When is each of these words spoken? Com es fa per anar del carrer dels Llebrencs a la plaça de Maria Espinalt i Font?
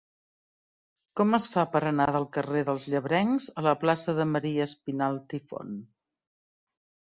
Com 1.19 1.37
es 1.37 1.45
fa 1.55 1.65
per 1.75 1.81
anar 1.89 2.07
del 2.15 2.25
carrer 2.37 2.63
dels 2.71 2.89
Llebrencs 2.95 3.51
a 3.63 3.67
la 3.69 3.75
plaça 3.85 4.17
de 4.23 4.27
Maria 4.33 4.67
Espinalt 4.71 5.39
i 5.43 5.43
Font? 5.53 5.81